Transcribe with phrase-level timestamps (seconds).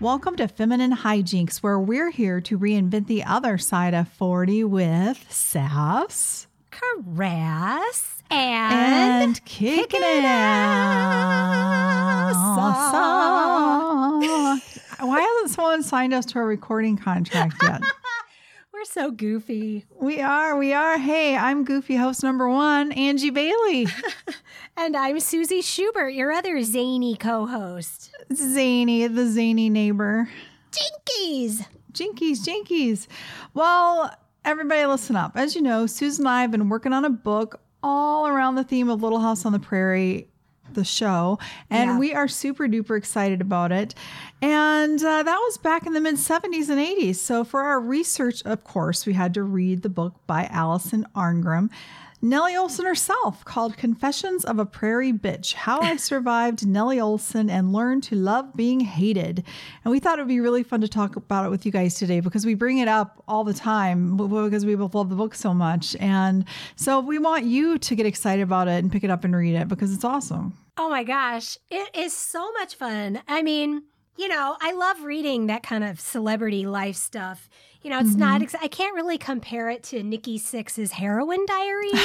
[0.00, 5.30] Welcome to Feminine Hijinks, where we're here to reinvent the other side of 40 with
[5.30, 12.34] Sass Caress and, and kicking it ass.
[15.00, 17.82] Why hasn't someone signed us to a recording contract yet?
[18.80, 19.84] We're so goofy.
[20.00, 20.96] we are, we are.
[20.96, 23.86] Hey, I'm Goofy host number one, Angie Bailey.
[24.78, 28.10] And I'm Susie Schubert, your other zany co host.
[28.32, 30.30] Zany, the zany neighbor.
[30.72, 31.66] Jinkies!
[31.92, 33.06] Jinkies, jinkies.
[33.52, 34.16] Well,
[34.46, 35.32] everybody listen up.
[35.34, 38.64] As you know, Susan and I have been working on a book all around the
[38.64, 40.29] theme of Little House on the Prairie,
[40.74, 41.38] the show,
[41.70, 41.98] and Yeah.
[41.98, 43.94] we are super duper excited about it.
[44.42, 47.16] And uh, that was back in the mid 70s and 80s.
[47.16, 51.70] So for our research, of course, we had to read the book by Allison Arngrim.
[52.22, 57.72] Nellie Olson herself called Confessions of a Prairie Bitch How I Survived Nellie Olson and
[57.72, 59.42] Learned to Love Being Hated.
[59.84, 61.94] And we thought it would be really fun to talk about it with you guys
[61.94, 65.34] today because we bring it up all the time because we both love the book
[65.34, 65.96] so much.
[65.96, 66.44] And
[66.76, 69.54] so we want you to get excited about it and pick it up and read
[69.54, 70.58] it because it's awesome.
[70.76, 73.22] Oh my gosh, it is so much fun.
[73.28, 73.84] I mean,
[74.18, 77.48] you know, I love reading that kind of celebrity life stuff.
[77.82, 78.42] You know, it's not, mm-hmm.
[78.42, 81.99] ex- I can't really compare it to Nikki Sixx's heroin diaries, but, I know,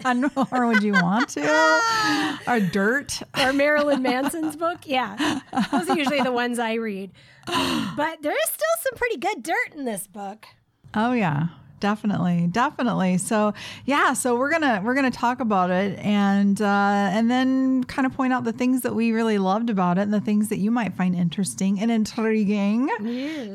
[0.52, 2.40] or would you want to?
[2.46, 3.22] or dirt.
[3.38, 4.78] or Marilyn Manson's book.
[4.84, 5.40] Yeah,
[5.72, 7.10] those are usually the ones I read.
[7.46, 10.46] But there is still some pretty good dirt in this book.
[10.94, 11.48] Oh yeah,
[11.80, 13.18] definitely, definitely.
[13.18, 13.52] So
[13.84, 16.64] yeah, so we're gonna we're gonna talk about it and uh,
[17.12, 20.14] and then kind of point out the things that we really loved about it and
[20.14, 22.88] the things that you might find interesting and intriguing.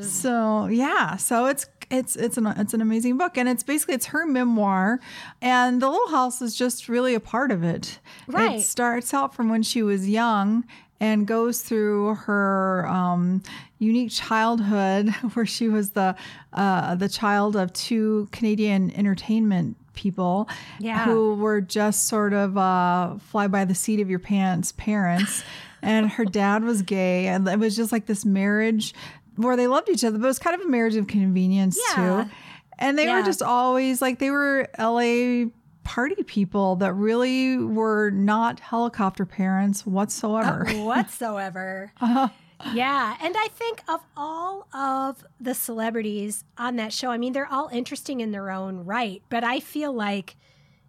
[0.02, 4.06] So yeah, so it's it's it's an it's an amazing book and it's basically it's
[4.06, 5.00] her memoir
[5.42, 7.98] and the little house is just really a part of it.
[8.26, 8.58] Right.
[8.58, 10.64] It starts out from when she was young
[11.00, 13.42] and goes through her um,
[13.78, 16.14] unique childhood where she was the
[16.52, 20.48] uh, the child of two Canadian entertainment people
[20.78, 21.04] Yeah.
[21.04, 25.42] who were just sort of uh, fly by the seat of your pants parents.
[25.82, 28.92] and her dad was gay, and it was just like this marriage
[29.40, 32.24] where they loved each other, but it was kind of a marriage of convenience Yeah.
[32.24, 32.30] too.
[32.78, 35.50] And they were just always like they were LA
[35.84, 40.66] party people that really were not helicopter parents whatsoever.
[40.68, 41.92] Uh, whatsoever.
[42.00, 42.28] Uh-huh.
[42.74, 43.16] Yeah.
[43.20, 47.68] And I think of all of the celebrities on that show, I mean, they're all
[47.72, 50.36] interesting in their own right, but I feel like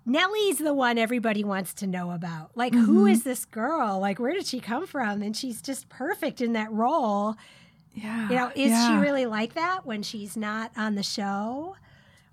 [0.06, 2.52] Nellie's the one everybody wants to know about.
[2.56, 3.08] Like, who mm-hmm.
[3.08, 4.00] is this girl?
[4.00, 5.22] Like, where did she come from?
[5.22, 7.36] And she's just perfect in that role.
[7.94, 8.30] Yeah.
[8.30, 11.76] You know, is she really like that when she's not on the show?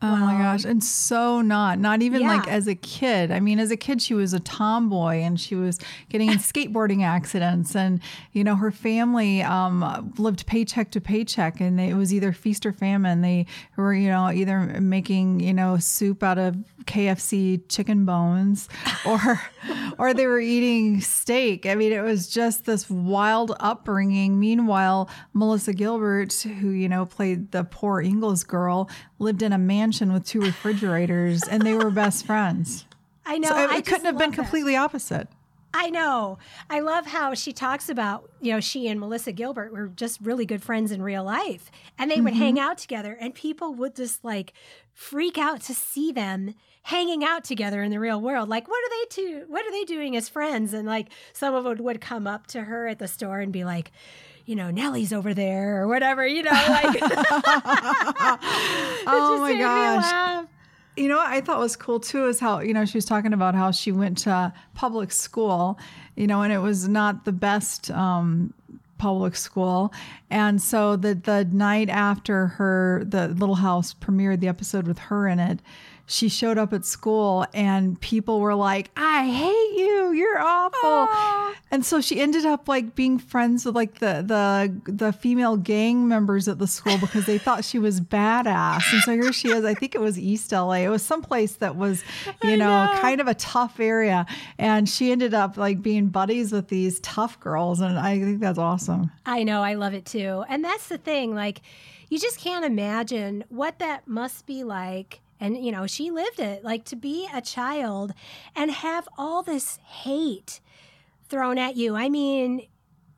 [0.00, 0.64] Oh my gosh.
[0.64, 3.32] And so not, not even like as a kid.
[3.32, 7.02] I mean, as a kid, she was a tomboy and she was getting in skateboarding
[7.02, 7.74] accidents.
[7.74, 8.00] And,
[8.32, 12.64] you know, her family um, lived paycheck to paycheck and they, it was either feast
[12.64, 13.22] or famine.
[13.22, 13.46] They
[13.76, 18.68] were, you know, either making, you know, soup out of KFC chicken bones
[19.06, 19.40] or,
[19.98, 21.66] or they were eating steak.
[21.66, 24.38] I mean, it was just this wild upbringing.
[24.38, 30.12] Meanwhile, Melissa Gilbert, who, you know, played the poor Ingalls girl, lived in a mansion
[30.12, 32.86] with two refrigerators and they were best friends.
[33.26, 33.48] I know.
[33.48, 35.28] So it, I couldn't have been completely opposite.
[35.74, 36.38] I know.
[36.70, 40.46] I love how she talks about, you know, she and Melissa Gilbert were just really
[40.46, 41.70] good friends in real life.
[41.98, 42.42] And they would Mm-hmm.
[42.42, 44.54] hang out together, and people would just like
[44.94, 46.54] freak out to see them
[46.88, 48.48] hanging out together in the real world.
[48.48, 49.44] Like, what are they two?
[49.48, 50.72] What are they doing as friends?
[50.72, 53.62] And like, some of them would come up to her at the store and be
[53.62, 53.92] like,
[54.46, 56.98] you know, Nellie's over there or whatever, you know, like.
[59.10, 60.46] Oh my gosh.
[60.96, 63.34] You know what I thought was cool too is how, you know, she was talking
[63.34, 65.78] about how she went to public school,
[66.16, 68.54] you know, and it was not the best um,
[68.96, 69.92] public school.
[70.30, 75.28] And so the the night after her the Little House premiered the episode with her
[75.28, 75.60] in it,
[76.08, 80.12] she showed up at school and people were like, "I hate you.
[80.12, 85.12] You're awful." And so she ended up like being friends with like the the the
[85.12, 88.90] female gang members at the school because they thought she was badass.
[88.92, 89.66] And so here she is.
[89.66, 90.84] I think it was East LA.
[90.84, 92.02] It was someplace that was,
[92.42, 93.00] you know, know.
[93.00, 94.24] kind of a tough area.
[94.58, 97.80] And she ended up like being buddies with these tough girls.
[97.80, 99.10] And I think that's awesome.
[99.26, 100.44] I know, I love it too.
[100.48, 101.60] And that's the thing, like,
[102.08, 105.20] you just can't imagine what that must be like.
[105.40, 108.12] And, you know, she lived it, like to be a child
[108.56, 110.60] and have all this hate
[111.28, 111.94] thrown at you.
[111.94, 112.66] I mean,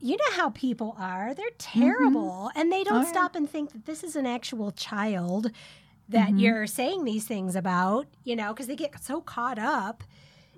[0.01, 1.35] you know how people are.
[1.35, 1.81] They're mm-hmm.
[1.81, 2.51] terrible.
[2.55, 3.11] And they don't Oh, yeah.
[3.13, 5.51] stop and think that this is an actual child
[6.09, 6.39] that mm-hmm.
[6.39, 10.05] you're saying these things about, you know, because they get so caught up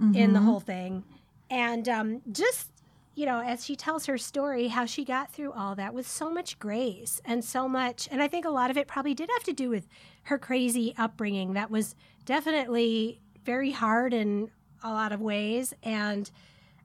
[0.00, 0.47] in the mm-hmm.
[0.47, 1.05] whole thing.
[1.49, 2.71] And um, just
[3.14, 6.31] you know, as she tells her story, how she got through all that with so
[6.31, 8.09] much grace and so much.
[8.11, 9.87] And I think a lot of it probably did have to do with
[10.25, 11.94] her crazy upbringing that was
[12.25, 14.50] definitely very hard in
[14.82, 15.75] a lot of ways.
[15.82, 16.31] And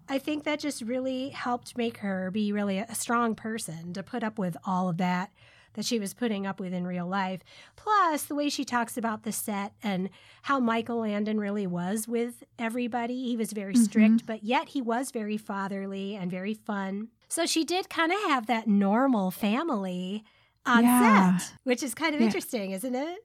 [0.10, 4.24] I think that just really helped make her be really a strong person to put
[4.24, 5.32] up with all of that
[5.78, 7.42] that she was putting up with in real life.
[7.76, 10.10] Plus, the way she talks about the set and
[10.42, 13.28] how Michael Landon really was with everybody.
[13.28, 14.26] He was very strict, mm-hmm.
[14.26, 17.10] but yet he was very fatherly and very fun.
[17.30, 20.24] So she did kind of have that normal family
[20.66, 21.38] on yeah.
[21.38, 22.26] set, which is kind of yeah.
[22.28, 23.20] interesting, isn't it?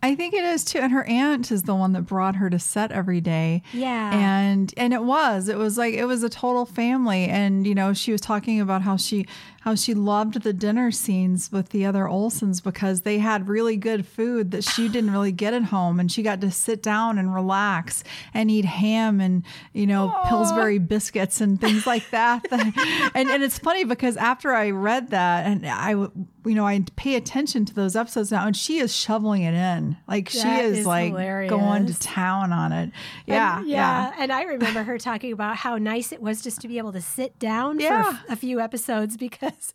[0.00, 0.78] I think it is too.
[0.78, 3.62] And her aunt is the one that brought her to set every day.
[3.72, 4.14] Yeah.
[4.14, 5.48] And and it was.
[5.48, 7.24] It was like it was a total family.
[7.24, 9.26] And you know, she was talking about how she
[9.68, 14.06] how she loved the dinner scenes with the other Olsons because they had really good
[14.06, 17.34] food that she didn't really get at home and she got to sit down and
[17.34, 19.44] relax and eat ham and
[19.74, 20.28] you know Aww.
[20.30, 22.46] Pillsbury biscuits and things like that.
[22.50, 27.16] and and it's funny because after I read that and I you know I pay
[27.16, 29.98] attention to those episodes now and she is shoveling it in.
[30.08, 31.50] Like that she is, is like hilarious.
[31.50, 32.90] going to town on it.
[33.26, 33.76] Yeah, and, yeah.
[33.76, 34.14] Yeah.
[34.18, 37.02] And I remember her talking about how nice it was just to be able to
[37.02, 38.14] sit down yeah.
[38.14, 39.74] for a few episodes because because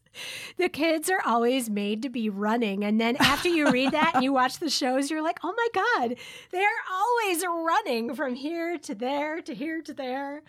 [0.58, 2.84] the kids are always made to be running.
[2.84, 5.68] And then after you read that and you watch the shows, you're like, oh my
[5.74, 6.16] God,
[6.52, 10.44] they're always running from here to there to here to there.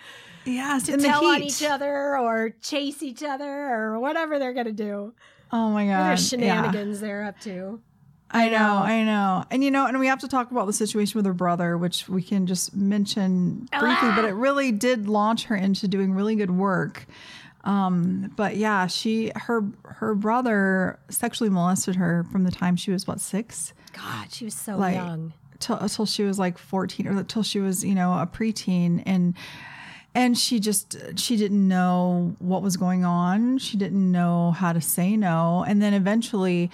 [0.44, 4.72] Yes, to tell on each other or chase each other or whatever they're going to
[4.72, 5.14] do.
[5.52, 6.08] Oh my God.
[6.08, 7.06] There's shenanigans yeah.
[7.06, 7.80] they're up to.
[8.30, 9.44] I know, I know.
[9.50, 12.08] And you know, and we have to talk about the situation with her brother, which
[12.08, 14.12] we can just mention briefly, ah!
[14.16, 17.06] but it really did launch her into doing really good work.
[17.64, 23.06] Um, but yeah, she her her brother sexually molested her from the time she was
[23.06, 23.72] what six.
[23.92, 25.32] God, she was so like, young.
[25.60, 29.34] Till, till she was like fourteen, or till she was you know a preteen, and
[30.14, 33.56] and she just she didn't know what was going on.
[33.58, 36.70] She didn't know how to say no, and then eventually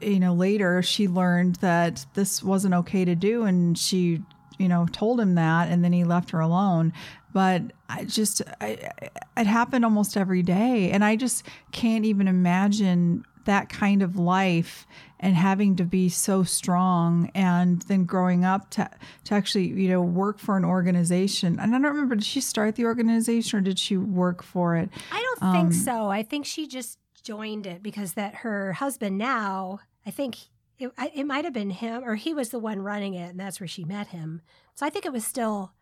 [0.00, 4.22] you know later she learned that this wasn't okay to do and she
[4.58, 6.92] you know told him that and then he left her alone
[7.36, 8.78] but I just I,
[9.36, 14.86] it happened almost every day, and I just can't even imagine that kind of life
[15.20, 18.88] and having to be so strong and then growing up to
[19.24, 21.60] to actually you know work for an organization.
[21.60, 24.88] And i don't remember did she start the organization or did she work for it?
[25.12, 26.08] I don't um, think so.
[26.08, 30.38] I think she just joined it because that her husband now i think
[30.78, 33.60] it, it might have been him or he was the one running it and that's
[33.60, 34.40] where she met him.
[34.74, 35.72] So i think it was still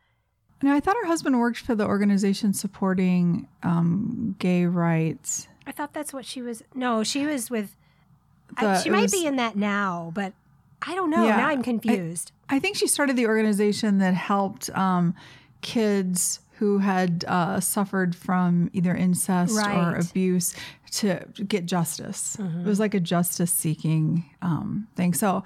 [0.65, 5.47] no, I thought her husband worked for the organization supporting um, gay rights.
[5.67, 6.63] I thought that's what she was.
[6.75, 7.77] No, she was with.
[8.59, 10.33] The, I, she might was, be in that now, but
[10.81, 11.27] I don't know.
[11.27, 12.33] Yeah, now I'm confused.
[12.49, 15.15] I, I, think she started the organization that helped um,
[15.61, 19.77] kids who had uh, suffered from either incest right.
[19.77, 20.55] or abuse
[20.93, 22.39] to get justice.
[22.41, 22.61] Mm-hmm.
[22.61, 25.13] It was like a justice seeking um, thing.
[25.13, 25.45] So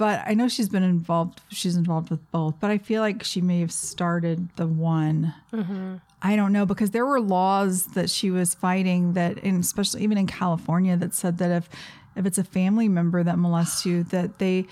[0.00, 1.42] but I know she's been involved.
[1.50, 5.34] She's involved with both, but I feel like she may have started the one.
[5.52, 5.96] Mm-hmm.
[6.22, 10.16] I don't know because there were laws that she was fighting that, and especially even
[10.16, 11.68] in California, that said that if
[12.16, 14.66] if it's a family member that molests you, that they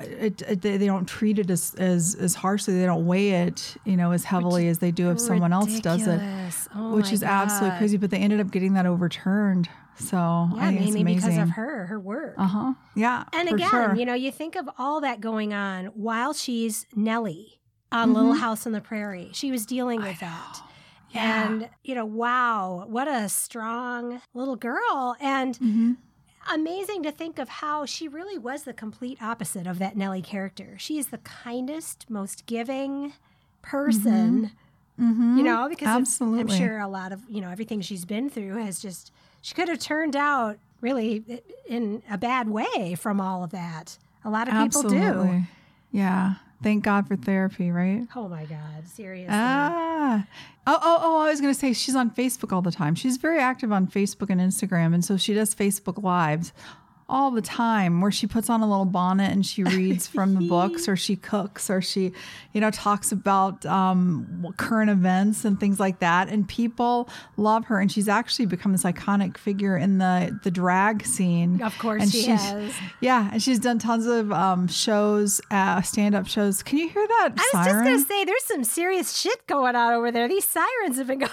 [0.00, 2.78] it, it, they don't treat it as, as as harshly.
[2.78, 5.26] They don't weigh it, you know, as heavily as they do if ridiculous.
[5.26, 6.20] someone else does it,
[6.74, 7.28] oh which is God.
[7.28, 7.96] absolutely crazy.
[7.96, 9.68] But they ended up getting that overturned.
[9.98, 12.34] So yeah, mainly because of her, her work.
[12.36, 12.74] Uh huh.
[12.94, 13.24] Yeah.
[13.32, 13.94] And again, sure.
[13.94, 17.58] you know, you think of all that going on while she's Nellie
[17.90, 18.16] on mm-hmm.
[18.16, 19.30] Little House on the Prairie.
[19.32, 20.60] She was dealing with that.
[21.10, 21.46] Yeah.
[21.46, 25.16] And, you know, wow, what a strong little girl.
[25.18, 25.92] And mm-hmm.
[26.52, 30.76] Amazing to think of how she really was the complete opposite of that Nellie character.
[30.78, 33.12] She is the kindest, most giving
[33.62, 34.52] person.
[34.98, 35.10] Mm-hmm.
[35.10, 35.38] mm-hmm.
[35.38, 36.40] You know, because Absolutely.
[36.40, 39.12] I'm sure a lot of, you know, everything she's been through has just
[39.42, 43.98] she could have turned out really in a bad way from all of that.
[44.24, 44.98] A lot of Absolutely.
[44.98, 45.42] people do.
[45.92, 46.34] Yeah.
[46.62, 48.06] Thank God for therapy, right?
[48.16, 49.28] Oh my God, seriously.
[49.30, 50.26] Ah.
[50.66, 52.94] Oh, oh, oh, I was going to say she's on Facebook all the time.
[52.94, 54.94] She's very active on Facebook and Instagram.
[54.94, 56.52] And so she does Facebook Lives
[57.08, 60.48] all the time where she puts on a little bonnet and she reads from the
[60.48, 62.12] books or she cooks or she
[62.52, 66.28] you know talks about um, current events and things like that.
[66.28, 71.06] And people love her and she's actually become this iconic figure in the the drag
[71.06, 71.62] scene.
[71.62, 72.74] Of course and she has.
[73.00, 76.62] Yeah and she's done tons of um, shows uh, stand-up shows.
[76.62, 77.84] Can you hear that i was siren?
[77.84, 80.28] just gonna say there's some serious shit going on over there.
[80.28, 81.30] These sirens have been going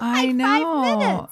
[0.00, 1.28] like I know.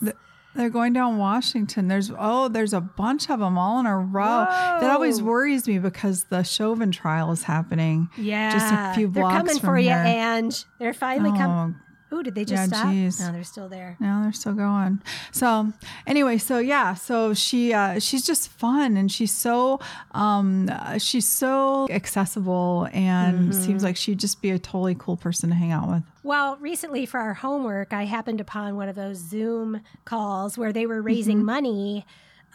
[0.54, 1.88] They're going down Washington.
[1.88, 4.24] There's oh, there's a bunch of them all in a row.
[4.24, 4.80] Whoa.
[4.80, 8.08] That always worries me because the Chauvin trial is happening.
[8.16, 10.02] Yeah, just a few blocks They're coming from for here.
[10.02, 10.64] you, Ange.
[10.78, 11.76] They're finally oh, coming.
[12.12, 12.92] Ooh, did they just Yeah, stop?
[12.92, 13.20] geez.
[13.20, 13.96] No, they're still there.
[14.00, 15.02] No, they're still going.
[15.30, 15.72] So
[16.06, 19.78] anyway, so yeah, so she uh, she's just fun and she's so
[20.12, 25.50] um, uh, she's so accessible and seems like she'd just be a totally cool person
[25.50, 26.02] to hang out with.
[26.22, 30.86] Well, recently for our homework, I happened upon one of those Zoom calls where they
[30.86, 32.06] were raising money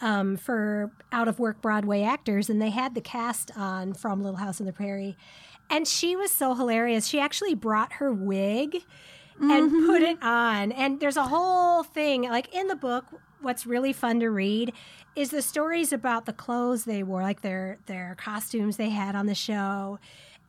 [0.02, 4.38] um, for out of work Broadway actors, and they had the cast on from Little
[4.38, 5.16] House on the Prairie.
[5.70, 7.08] And she was so hilarious.
[7.08, 8.84] She actually brought her wig
[9.40, 10.04] and put mm-hmm.
[10.04, 10.72] it on.
[10.72, 13.06] And there's a whole thing, like in the book,
[13.42, 14.74] what's really fun to read
[15.16, 19.26] is the stories about the clothes they wore, like their their costumes they had on
[19.26, 20.00] the show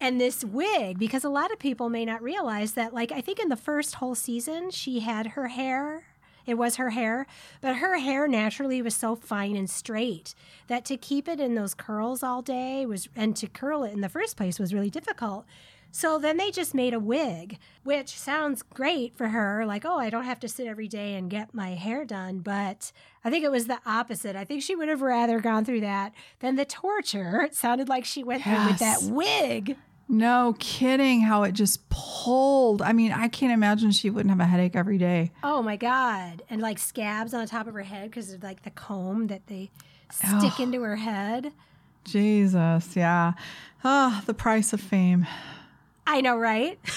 [0.01, 3.39] and this wig because a lot of people may not realize that like i think
[3.39, 6.05] in the first whole season she had her hair
[6.47, 7.27] it was her hair
[7.61, 10.35] but her hair naturally was so fine and straight
[10.67, 14.01] that to keep it in those curls all day was and to curl it in
[14.01, 15.47] the first place was really difficult
[15.97, 20.11] so then they just made a wig which sounds great for her like oh i
[20.11, 22.91] don't have to sit every day and get my hair done but
[23.25, 26.13] i think it was the opposite i think she would have rather gone through that
[26.41, 29.77] than the torture it sounded like she went through with that wig
[30.09, 32.83] No kidding, how it just pulled.
[32.83, 35.33] I mean, I can't imagine she wouldn't have a headache every day.
[35.43, 36.43] Oh my god!
[36.51, 39.47] And like scabs on the top of her head because of like the comb that
[39.47, 39.71] they
[40.13, 41.53] stick into her head.
[42.05, 43.33] Jesus, yeah.
[43.83, 45.27] Ah, the price of fame.
[46.07, 46.79] I know, right?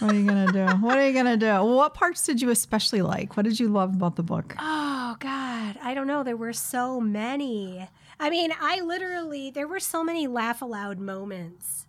[0.00, 0.64] What are you gonna do?
[0.76, 1.64] What are you gonna do?
[1.64, 3.36] What parts did you especially like?
[3.36, 4.54] What did you love about the book?
[4.60, 6.22] Oh god, I don't know.
[6.22, 7.88] There were so many.
[8.20, 11.86] I mean, I literally there were so many laugh aloud moments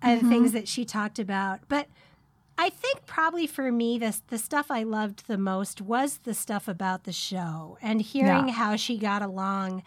[0.00, 1.88] and things that she talked about, but.
[2.58, 6.68] I think probably for me, this the stuff I loved the most was the stuff
[6.68, 8.54] about the show and hearing Yeah.
[8.54, 9.82] how she got along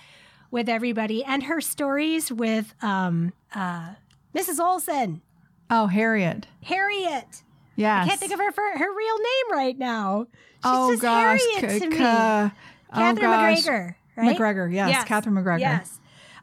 [0.51, 3.91] with everybody and her stories with um, uh,
[4.35, 4.59] Mrs.
[4.59, 5.21] Olson.
[5.69, 6.47] Oh, Harriet.
[6.63, 7.43] Harriet.
[7.75, 8.05] Yes.
[8.05, 10.27] I can't think of her for her real name right now.
[10.29, 11.39] She's oh just gosh.
[11.57, 11.97] Harriet to me.
[11.99, 12.51] Oh,
[12.93, 13.57] Katherine gosh.
[13.65, 14.25] MacGregor, right?
[14.27, 15.59] MacGregor, yes, Katherine MacGregor.
[15.59, 15.99] Yes.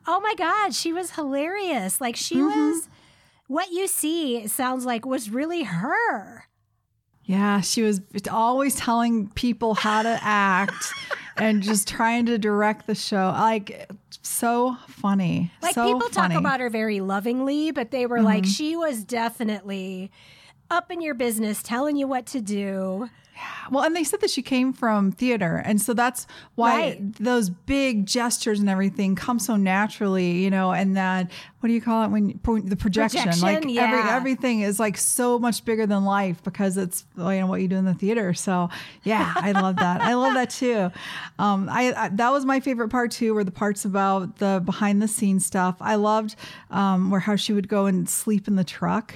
[0.06, 2.00] Oh my God, she was hilarious.
[2.00, 2.70] Like she Mm-hmm.
[2.70, 2.88] was.
[3.48, 6.44] What you see sounds like was really her.
[7.24, 8.00] Yeah, she was
[8.30, 10.74] always telling people how to act
[11.36, 13.30] and just trying to direct the show.
[13.36, 13.90] Like
[14.22, 15.52] so funny.
[15.60, 16.34] Like so people funny.
[16.34, 16.34] Mm-hmm.
[16.34, 20.10] talk about her very lovingly, but they were like she was definitely
[20.72, 23.08] up in your business, telling you what to do.
[23.72, 27.14] Well, and they said that she came from theater, and so that's why Right.
[27.16, 30.72] those big gestures and everything come so naturally, you know.
[30.72, 33.24] And that what do you call it when the projection?
[33.24, 37.46] like Projection, every everything is like so much bigger than life because it's you know
[37.46, 38.32] what you do in the theater.
[38.34, 38.68] So
[39.02, 40.02] yeah, I love that.
[40.02, 40.90] I love that too.
[41.38, 45.00] Um, I, I that was my favorite part too, were the parts about the behind
[45.02, 45.76] the scenes stuff.
[45.80, 46.36] I loved
[46.70, 49.14] um, where how she would go and sleep in the truck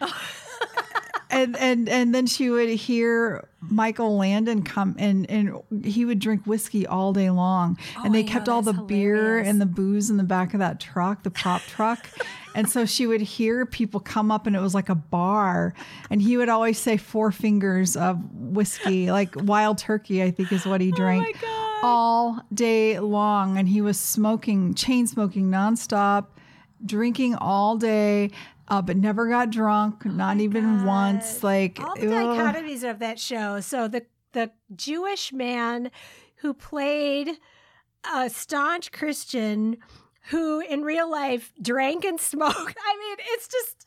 [1.34, 6.46] and and and then she would hear Michael Landon come and and he would drink
[6.46, 9.60] whiskey all day long, oh, and I they know, kept all the that's beer and
[9.60, 12.08] the booze in the back of that truck, the prop truck.
[12.56, 15.74] And so she would hear people come up, and it was like a bar.
[16.08, 20.64] And he would always say four fingers of whiskey, like wild turkey, I think is
[20.64, 23.58] what he oh, drank Oh all day long.
[23.58, 26.26] And he was smoking, chain smoking nonstop,
[26.84, 28.30] drinking all day,
[28.68, 31.42] uh, but never got drunk, not even once.
[31.42, 32.38] Like, all the ugh.
[32.38, 33.60] dichotomies of that show.
[33.60, 35.90] So the the Jewish man
[36.36, 37.38] who played
[38.12, 39.78] a staunch Christian
[40.28, 42.56] who in real life drank and smoked.
[42.56, 43.86] I mean, it's just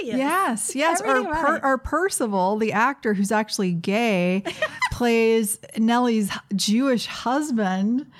[0.00, 0.18] hilarious.
[0.18, 1.00] Yes, yes.
[1.00, 4.42] Or, per, or Percival, the actor who's actually gay,
[4.92, 8.10] plays Nellie's Jewish husband.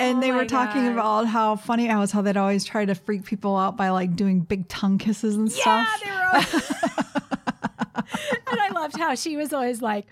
[0.00, 0.92] And Oh they were talking God.
[0.92, 4.16] about how funny it was how they'd always try to freak people out by like
[4.16, 5.86] doing big tongue kisses and stuff.
[6.04, 6.50] Yeah, stuff.
[6.52, 8.04] they were always-
[8.50, 10.06] and I loved how she was always like,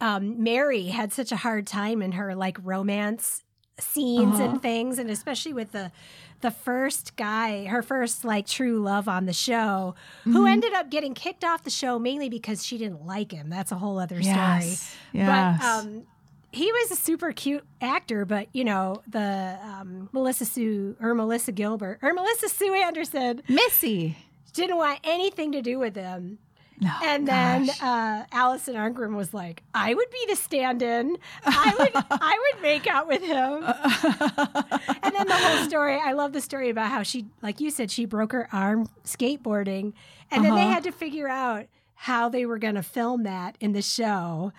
[0.00, 3.42] um, Mary had such a hard time in her like romance
[3.78, 4.44] scenes Uh-huh.
[4.44, 5.90] and things, and especially with the
[6.40, 10.32] the first guy, her first like true love on the show, Mm-hmm.
[10.32, 13.48] who ended up getting kicked off the show mainly because she didn't like him.
[13.48, 14.36] That's a whole other story.
[14.36, 15.58] Yes, yes.
[15.60, 16.02] But um,
[16.52, 21.52] he was a super cute actor, but you know the um, Melissa Sue or Melissa
[21.52, 24.16] Gilbert or Melissa Sue Anderson Missy.
[24.52, 26.38] didn't want anything to do with him.
[26.80, 31.16] No, And then uh, Allison Arngrim was like, "I would be the stand-in.
[31.44, 33.62] I would, I would make out with him."
[35.02, 35.98] and then the whole story.
[36.02, 39.92] I love the story about how she, like you said, she broke her arm skateboarding,
[40.30, 40.70] and then they Uh-huh.
[40.72, 44.52] had to figure out how they were going to film that in the show.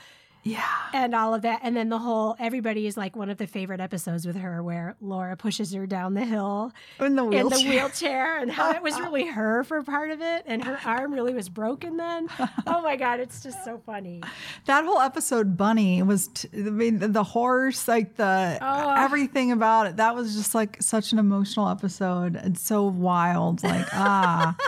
[0.43, 0.63] Yeah.
[0.93, 1.61] and all of that.
[1.63, 4.95] And then the whole everybody is like one of the favorite episodes with her where
[5.01, 7.59] Laura pushes her down the hill In the in wheelchair.
[7.63, 11.13] the wheelchair and how it was really her for part of it and her arm
[11.13, 12.27] really was broken then.
[12.67, 14.21] Oh my God, it's just so funny.
[14.65, 18.95] That whole episode, Bunny, was, t- I mean, the horse, like the Oh.
[18.97, 19.97] everything about it.
[19.97, 22.35] That was just like such an emotional episode.
[22.43, 23.63] It's so wild.
[23.63, 24.55] Like, ah.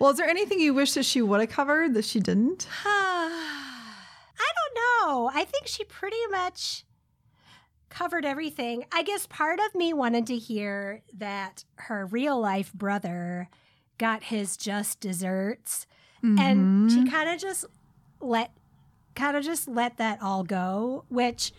[0.00, 2.66] Well, is there anything you wish that she would have covered that she didn't?
[5.14, 5.30] I.
[5.32, 6.84] I think she pretty much
[7.88, 8.84] covered everything.
[8.92, 13.48] I guess part of me wanted to hear that her real life brother
[13.98, 15.86] got his just desserts
[16.38, 17.08] and she mm-hmm.
[17.08, 17.66] kind of just
[18.20, 18.50] let
[19.14, 21.52] kind of just let that all go, which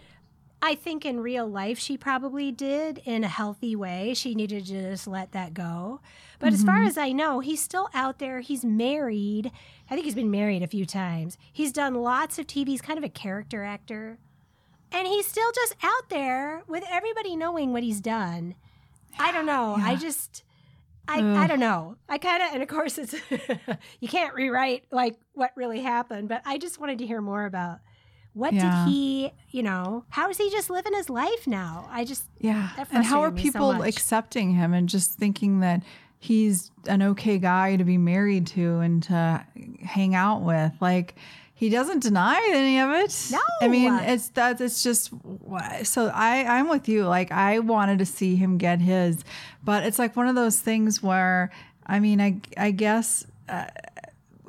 [0.61, 4.13] I think in real life she probably did in a healthy way.
[4.15, 6.01] She needed to just let that go.
[6.39, 6.87] But as far mm-hmm.
[6.87, 8.39] as I know, he's still out there.
[8.41, 9.51] He's married.
[9.89, 11.37] I think he's been married a few times.
[11.51, 12.69] He's done lots of TV.
[12.69, 14.19] He's kind of a character actor.
[14.91, 18.55] And he's still just out there with everybody knowing what he's done.
[19.19, 19.75] I don't know.
[19.77, 20.43] I just
[21.07, 21.97] I, I don't know.
[22.09, 23.15] I kind of, and of course, it's
[23.99, 27.79] you can't rewrite like what really happened, but I just wanted to hear more about
[28.33, 28.85] what Yeah.
[28.85, 31.87] did he, you know, how is he just living his life now?
[31.89, 32.69] I just, Yeah.
[32.91, 35.83] And how are me so people accepting him and just thinking that
[36.25, 39.45] he's an okay guy to be married to and to
[39.83, 40.73] hang out with?
[40.81, 41.15] Like,
[41.55, 43.29] he doesn't deny any of it.
[43.31, 43.39] No.
[43.61, 45.11] I mean, it's that it's just
[45.83, 47.05] so I I'm with you.
[47.05, 49.23] Like I wanted to see him get his,
[49.63, 51.51] but it's like one of those things where
[51.87, 53.67] I mean, I I guess uh,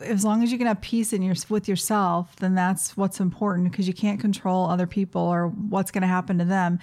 [0.02, 3.70] as long as you can have peace in your with yourself, then that's what's important
[3.70, 6.78] because you can't control other people or what's going to happen to them.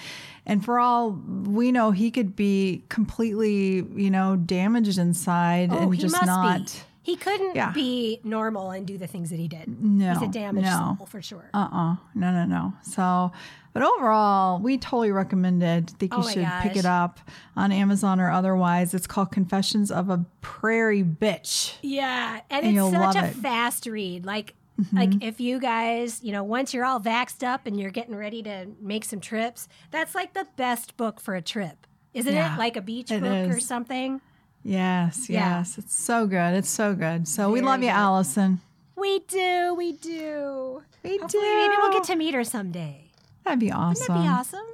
[0.45, 5.95] And for all we know, he could be completely, you know, damaged inside oh, and
[5.95, 6.65] he just must not.
[6.65, 6.71] be.
[7.05, 7.71] He couldn't Yeah.
[7.71, 9.81] be normal and do the things that he did.
[9.81, 10.95] No, He's a damaged no.
[10.97, 11.49] soul for sure.
[11.53, 12.73] Uh uh no no no.
[12.81, 13.31] So,
[13.73, 15.89] but overall, we totally recommend it.
[15.99, 17.19] think Oh you should pick it up
[17.55, 18.93] on Amazon or otherwise.
[18.93, 21.75] It's called Confessions of a Prairie Bitch.
[21.81, 23.31] Yeah, and, And it's such a it.
[23.31, 23.41] Mm-hmm.
[23.41, 24.25] fast read.
[24.25, 24.53] Like,
[24.91, 28.41] like if you guys, you know, once you're all vaxxed up and you're getting ready
[28.43, 32.59] to make some trips, that's like the best book for a trip, isn't Yeah, it?
[32.59, 34.19] Like a beach book or something.
[34.63, 35.57] Yes, Yeah.
[35.59, 36.53] yes, it's so good.
[36.55, 37.27] It's so good.
[37.27, 37.95] So we love you, good.
[37.95, 38.61] Allison.
[38.95, 40.83] We do, we do.
[41.03, 41.55] We Hopefully, do.
[41.55, 43.02] maybe we'll get to meet her someday.
[43.43, 44.15] That'd be Wouldn't awesome.
[44.15, 44.65] that be awesome?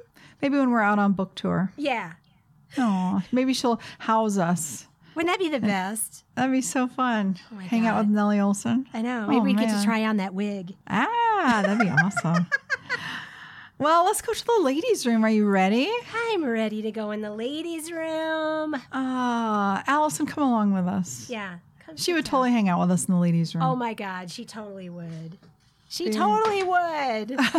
[0.42, 1.72] Maybe when we're out on book tour.
[1.76, 2.12] Yeah.
[2.78, 4.86] Oh, maybe she'll house us.
[5.14, 6.24] Wouldn't that be the best?
[6.36, 7.36] That'd be so fun.
[7.52, 8.86] Oh Hang out with Nellie Olson.
[8.94, 9.26] I know.
[9.26, 10.74] Maybe Oh, we get to try on that wig.
[10.86, 12.46] Ah, that'd be awesome.
[13.78, 15.24] Well, let's go to the ladies' room.
[15.24, 15.90] Are you ready?
[16.14, 18.76] I'm ready to go in the ladies' room.
[18.92, 21.30] Ah, Allison, come along with us.
[21.30, 21.56] Yeah.
[21.86, 23.64] Come She would totally hang out with us in the ladies' room.
[23.64, 25.38] Oh my God, she totally would.
[25.90, 27.38] She totally would.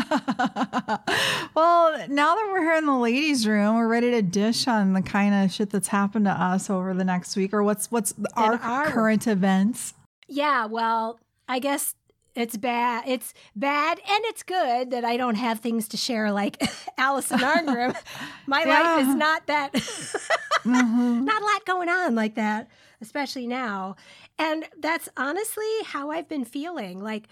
[1.54, 5.02] Well, now that we're here in the ladies' room, we're ready to dish on the
[5.02, 8.56] kind of shit that's happened to us over the next week, or what's what's our,
[8.56, 9.94] our- current events.
[10.30, 11.94] yeah, well, I guess
[12.34, 13.04] it's bad.
[13.06, 16.62] It's bad and it's good that I don't have things to share like
[16.98, 17.96] Allison Arngrim.
[18.48, 21.26] My life is not that, mm-hmm.
[21.26, 22.70] not a lot going on like that,
[23.02, 23.98] especially now.
[24.39, 27.02] And that's honestly how I've been feeling.
[27.02, 27.28] Like,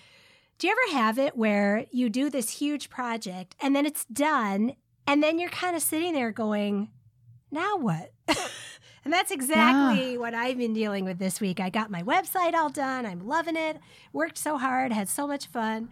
[0.59, 4.73] do you ever have it where you do this huge project and then it's done
[5.07, 6.89] and then you're kind of sitting there going,
[7.49, 8.11] now what?
[8.27, 11.59] and that's exactly what I've been dealing with this week.
[11.61, 13.05] I got my website all done.
[13.05, 13.79] I'm loving it.
[14.13, 15.89] Worked so hard, had so much fun.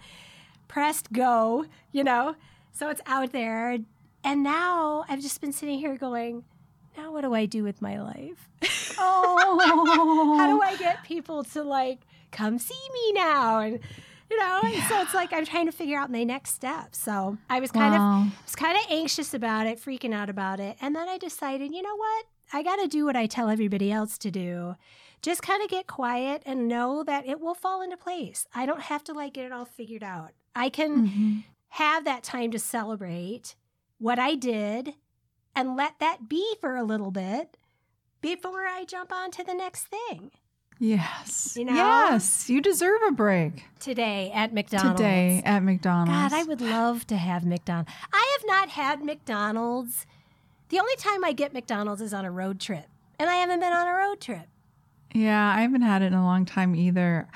[0.67, 2.36] Pressed go, you know?
[2.73, 3.80] So it's out there.
[4.23, 6.43] And now I've just been sitting here going,
[6.97, 8.49] now what do I do with my life?
[8.99, 11.99] Oh, How do I get people to like
[12.32, 13.60] come see me now?
[13.60, 13.80] And
[14.31, 16.95] you know, and so it's like I'm trying to figure out my next step.
[16.95, 18.23] So I was kind Wow.
[18.23, 21.73] of was kind of anxious about it, freaking out about it, and then I decided,
[21.73, 22.25] you know what?
[22.53, 24.75] I got to do what I tell everybody else to do.
[25.21, 28.45] Just kind of get quiet and know that it will fall into place.
[28.53, 30.31] I don't have to like get it all figured out.
[30.55, 31.43] I can Mhm.
[31.69, 33.55] have that time to celebrate
[33.97, 34.93] what I did
[35.55, 37.57] and let that be for a little bit
[38.21, 40.31] before I jump on to the next thing.
[40.79, 41.55] Yes.
[41.57, 41.73] You know?
[41.73, 42.49] Yes.
[42.49, 44.99] You deserve a break Today at McDonald's.
[44.99, 46.31] today at McDonald's.
[46.31, 47.91] God, I would love to have McDonald's.
[48.13, 50.05] I have not had McDonald's.
[50.69, 52.85] The only time I get McDonald's is on a road trip.
[53.19, 54.47] And I haven't been on a road trip.
[55.13, 57.27] Yeah, I haven't had it in a long time either.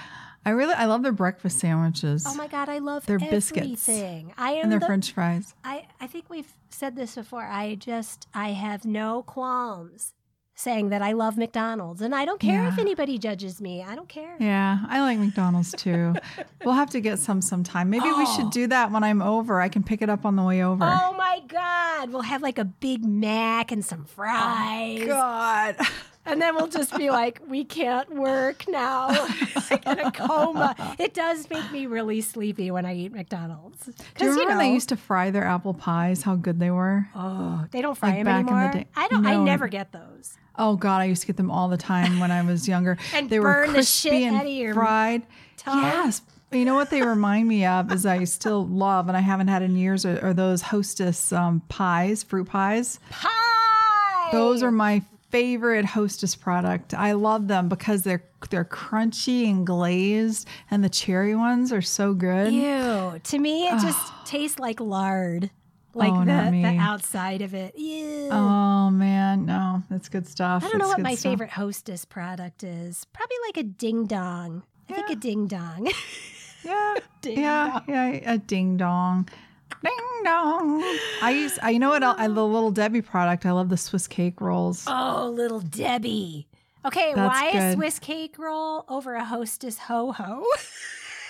[0.46, 3.36] I really I love their breakfast sandwiches Oh my God, I love Their everything.
[3.38, 5.54] biscuits I am and their the, french fries.
[5.64, 7.44] I, I think we've said this before.
[7.44, 10.14] I just I have no qualms
[10.62, 12.02] saying that I love McDonald's.
[12.02, 13.84] And I don't care if anybody judges me.
[13.84, 14.36] I don't care.
[14.40, 16.14] Yeah, I like McDonald's too.
[16.66, 17.90] we'll have to get some sometime.
[17.90, 18.36] Maybe we Oh.
[18.36, 19.60] should do that when I'm over.
[19.60, 20.84] I can pick it up on the way over.
[20.86, 22.12] Oh my God.
[22.12, 25.06] We'll have like a Big Mac and some oh, fries.
[25.06, 25.76] God.
[26.32, 29.10] And then we'll just be like, we can't work now.
[29.70, 30.76] like in a coma.
[30.98, 33.86] It does make me really sleepy when I eat McDonald's.
[33.86, 36.22] Do you remember when they used to fry their apple pies?
[36.24, 37.08] How good they were.
[37.16, 38.72] Oh, they don't fry Like them back in the anymore.
[38.74, 38.88] day.
[38.96, 39.26] I don't.
[39.26, 40.38] I never get those.
[40.58, 42.98] Oh God, I used to get them all the time when I was younger.
[43.14, 45.24] And they were burn the crispy shit and out of your fried.
[45.58, 45.84] tongue.
[45.84, 46.22] Yes.
[46.52, 49.62] You know what they remind me of is I still love and I haven't had
[49.62, 53.00] in years are, are those Hostess um, pies, fruit pies.
[53.10, 54.30] Pie.
[54.32, 56.94] Those are my favorite Hostess product.
[56.94, 62.14] I love them because they're they're crunchy and glazed, and the cherry ones are so
[62.14, 62.54] good.
[62.54, 63.20] Ew.
[63.24, 64.24] To me, it just ah.
[64.26, 65.50] tastes like lard.
[65.94, 67.78] Like Oh, the, the outside of it.
[67.78, 68.30] Ew.
[68.32, 70.64] Oh man, no, that's good stuff.
[70.64, 71.32] I don't know what my stuff.
[71.32, 73.06] favorite hostess product is.
[73.12, 74.64] Probably like a ding dong.
[74.90, 75.92] I think a ding dong.
[76.64, 79.28] Yeah, Ding yeah, yeah, a ding dong.
[79.84, 80.82] Ding dong.
[81.22, 82.04] I use, I, you know what?
[82.04, 83.46] I, the little Debbie product.
[83.46, 84.86] I love the Swiss cake rolls.
[84.88, 86.48] oh, little Debbie.
[86.86, 87.74] Okay, That's why a.
[87.74, 90.44] Swiss cake roll over a hostess ho ho?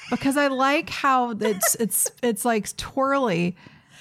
[0.10, 3.56] because I like how it's it's it's like twirly.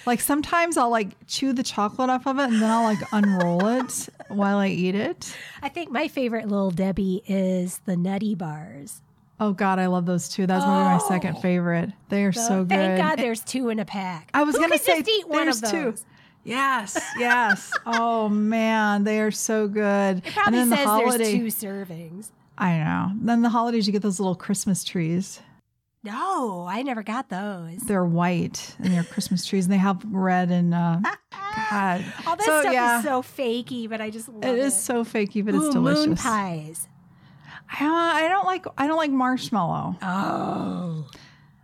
[0.07, 3.67] Like sometimes I'll like chew the chocolate off of it and then I'll like unroll
[3.67, 5.35] it while I eat it.
[5.61, 9.03] I think my favorite little Debbie is the nutty bars.
[9.41, 10.47] Oh God, I love those too.
[10.47, 11.41] That's maybe my second Oh.
[11.41, 11.91] favorite.
[12.11, 12.69] They are so good.
[12.77, 14.31] Thank God there's two in a pack.
[14.35, 15.83] I was Who gonna say just eat one of there's two.
[15.93, 16.05] those.
[16.45, 17.73] Yes, yes.
[17.87, 20.19] oh man, they are so good.
[20.19, 22.31] It probably and then says the holiday, there's two servings.
[22.59, 23.13] I know.
[23.15, 25.41] Then the holidays, you get those little Christmas trees.
[26.03, 27.81] No, I never got those.
[27.81, 30.99] They're white and they're Christmas trees, and they have red and uh,
[31.71, 32.05] God.
[32.27, 34.49] All that so stuff yeah, is so fakey, but I just love it.
[34.49, 36.07] it is so fakey, but it's delicious.
[36.07, 36.89] moon pies.
[37.73, 39.97] I, don't- I don't like I don't like marshmallow.
[40.03, 41.07] Oh,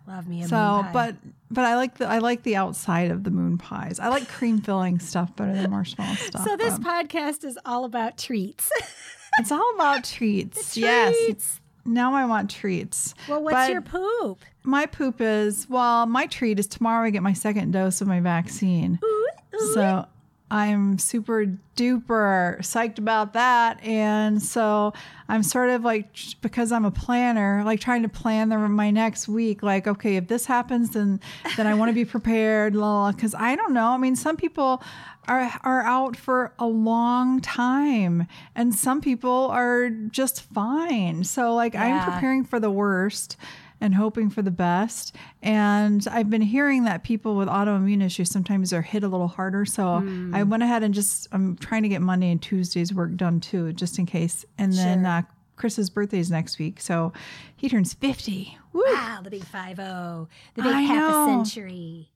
[0.07, 0.91] love me a So, moon pie.
[0.93, 1.17] but
[1.51, 3.99] but I like the I like the outside of the moon pies.
[3.99, 6.45] I like cream filling stuff better than marshmallow stuff.
[6.45, 8.71] so this but podcast is all about treats.
[9.39, 10.77] it's all about treats.
[10.77, 11.61] Yes.
[11.85, 13.15] Now I want treats.
[13.29, 14.39] Well, what's But your poop?
[14.65, 18.21] My poop is well, my treat is tomorrow I get my second dose of my
[18.21, 18.99] vaccine.
[19.05, 19.75] Ooh, ooh.
[19.75, 20.07] So
[20.51, 23.83] I'm super duper psyched about that.
[23.83, 24.93] And so
[25.29, 26.09] I'm sort of like,
[26.41, 29.63] because I'm a planner, like trying to plan the, my next week.
[29.63, 31.21] Like, okay, if this happens, then,
[31.57, 32.75] then I want to be prepared.
[32.75, 33.89] Because I don't know.
[33.89, 34.83] I mean, some people
[35.27, 41.25] are, are out for a long time and some people are just fine.
[41.25, 43.37] So like I'm preparing for the worst
[43.81, 45.15] and hoping for the best.
[45.43, 49.65] And I've been hearing that people with autoimmune issues sometimes are hit a little harder.
[49.65, 50.35] So Hmm.
[50.35, 53.73] I went ahead and just I'm trying to get Monday and Tuesday's work done too,
[53.73, 54.45] just in case.
[54.59, 55.23] And then uh,
[55.57, 57.13] Chris's birthday is next week, so
[57.57, 58.59] he turns fifty.
[58.73, 58.83] Woo!
[58.87, 61.41] Wow, the big five zero, the big I half know.
[61.41, 62.11] a century.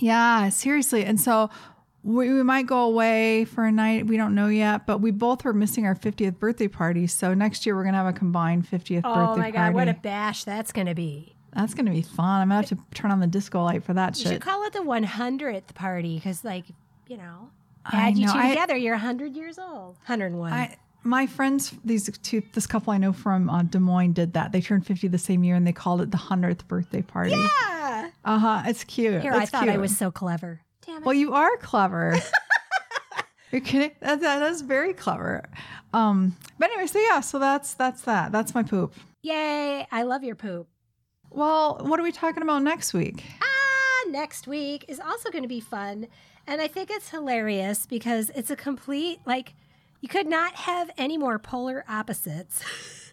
[0.00, 1.04] Yeah, seriously.
[1.04, 1.50] And so
[2.04, 4.06] we, we might go away for a night.
[4.06, 7.06] We don't know yet, but we both were missing our 50th birthday party.
[7.06, 9.32] So next year we're going to have a combined 50th Oh birthday party.
[9.32, 9.74] Oh my god, party.
[9.74, 11.34] what a bash that's going to be!
[11.54, 12.42] That's going to be fun.
[12.42, 14.64] I'm going to have to turn on the disco light for that You should call
[14.66, 16.64] it the 100th party because, like,
[17.08, 17.48] you know,
[17.86, 19.94] I add you two I- together, you're 100 years old.
[20.06, 20.52] 101.
[20.52, 24.52] I, my friends, these two, this couple I know from uh, Des Moines did that.
[24.52, 27.30] They turned 50 the same year and they called it the 100th birthday party.
[27.32, 28.10] yeah.
[28.24, 28.62] Uh huh.
[28.66, 29.20] It's cute.
[29.22, 30.60] Here, I It's thought I was so clever.
[30.86, 31.06] Damn it.
[31.06, 32.18] Well, you are clever.
[33.52, 33.92] You're kidding?
[34.00, 35.44] That, that is very clever.
[35.92, 38.32] Um, but anyway, so yeah, so that's that's that.
[38.32, 38.94] That's my poop.
[39.22, 39.86] Yay!
[39.92, 40.66] I love your poop.
[41.30, 43.24] Well, what are we talking about next week?
[43.40, 46.08] Ah, next week is also going to be fun.
[46.46, 49.54] And I think it's hilarious because it's a complete, like,
[50.00, 52.62] you could not have any more polar opposites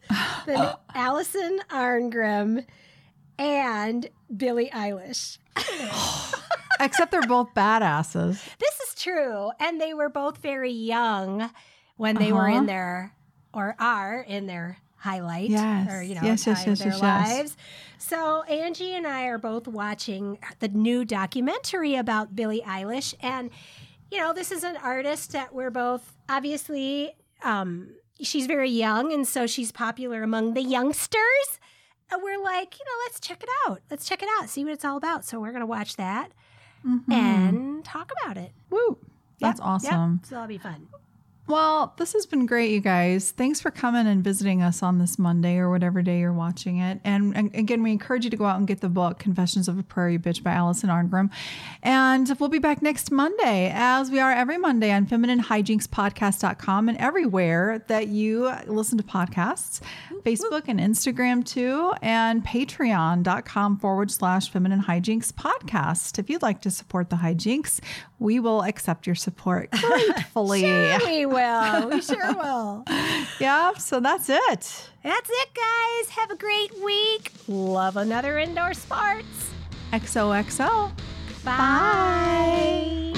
[0.46, 2.66] than Allison Arngrim
[3.40, 5.38] and Billie Eilish.
[6.86, 8.42] Except they're both badasses.
[8.60, 9.52] This is true.
[9.60, 11.50] And they were both very young
[11.98, 12.58] when they were Uh-huh.
[12.60, 13.14] in their,
[13.54, 15.92] or are in their highlight Yes.
[15.92, 17.30] or, you know, Yes, yes, yes, their yes, yes.
[17.30, 17.58] lives.
[17.98, 23.14] So Angie and I are both watching the new documentary about Billie Eilish.
[23.22, 23.50] And,
[24.12, 27.14] you know, this is an artist that we're both obviously,
[27.44, 29.12] um, she's very young.
[29.12, 31.60] And so she's popular among the youngsters.
[32.12, 33.82] And we're like, you know, let's check it out.
[33.90, 35.24] Let's check it out, see what it's all about.
[35.26, 36.32] So we're going to watch that
[36.86, 37.12] Mhm.
[37.12, 38.52] and talk about it.
[38.70, 38.98] Woo.
[39.40, 40.12] That's Yep, awesome.
[40.22, 40.88] Yep, so that'll be fun.
[41.52, 43.32] Well, this has been great, you guys.
[43.32, 47.02] Thanks for coming and visiting us on this Monday or whatever day you're watching it.
[47.04, 49.78] And, and again, we encourage you to go out and get the book, Confessions of
[49.78, 51.30] a Prairie Bitch by Allison Arngrim.
[51.84, 57.84] And we'll be back next Monday, as we are every Monday on femininehijinkspodcast.com and everywhere
[57.90, 59.82] that you listen to podcasts,
[60.22, 66.18] Facebook and Instagram too, and patreon.com forward slash feminine hijinks podcast.
[66.18, 67.82] If you'd like to support the hijinks,
[68.20, 70.62] we will accept your support gratefully.
[70.62, 71.90] sure we will will.
[71.90, 72.84] We sure will.
[73.40, 74.90] yeah, so that's it.
[75.04, 76.10] That's it, guys.
[76.10, 77.32] Have a great week.
[77.48, 79.50] Love another indoor sports.
[79.94, 80.92] XOXO.
[81.44, 81.58] Bye.
[81.58, 83.11] Bye.